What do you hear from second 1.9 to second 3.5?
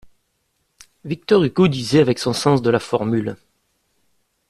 avec son sens de la formule